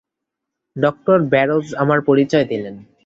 Doctor 0.75 1.17
Barrows 1.31 1.67
আমার 1.73 1.99
পরিচয় 2.07 2.45
দিলেন। 2.51 2.75